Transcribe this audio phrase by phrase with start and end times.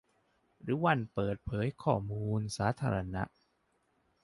[0.61, 3.23] หรือวันเปิดเผยข้อมูลสาธารณะ